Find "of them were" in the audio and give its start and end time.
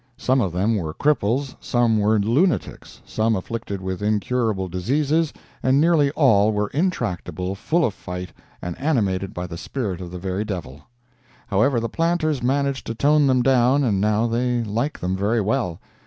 0.41-0.95